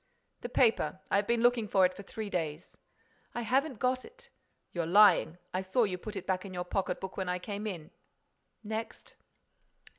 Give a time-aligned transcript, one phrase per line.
[0.39, 0.99] "The paper.
[1.11, 2.75] I've been looking for it for three days."
[3.35, 4.31] "I haven't got it."
[4.73, 5.37] "You're lying.
[5.53, 7.91] I saw you put it back in your pocket book when I came in."
[8.63, 9.15] "Next?"